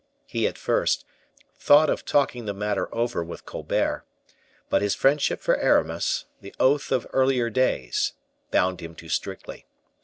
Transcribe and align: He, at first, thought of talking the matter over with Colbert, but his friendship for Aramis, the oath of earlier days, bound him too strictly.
He, 0.25 0.47
at 0.47 0.57
first, 0.57 1.05
thought 1.59 1.87
of 1.87 2.05
talking 2.05 2.45
the 2.45 2.55
matter 2.55 2.89
over 2.91 3.23
with 3.23 3.45
Colbert, 3.45 4.03
but 4.67 4.81
his 4.81 4.95
friendship 4.95 5.41
for 5.41 5.55
Aramis, 5.59 6.25
the 6.41 6.55
oath 6.59 6.91
of 6.91 7.05
earlier 7.13 7.51
days, 7.51 8.13
bound 8.49 8.81
him 8.81 8.95
too 8.95 9.09
strictly. 9.09 9.67